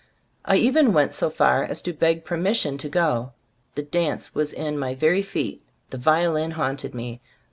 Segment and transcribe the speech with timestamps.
[0.45, 3.33] I even went so far as to beg permission to go.
[3.75, 5.61] The dance was in my very feet.
[5.91, 7.21] The violin haunted me.